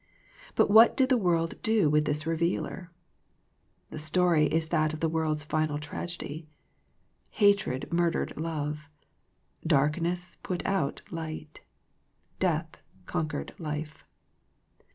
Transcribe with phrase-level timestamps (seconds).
[0.55, 2.89] But what did the world do with this Revealer?
[3.91, 6.47] The story is that of the world's final tragedy.
[7.29, 8.89] Hatred murdered love.
[9.67, 11.61] Darkness put out light.
[12.39, 14.03] Death conquered life.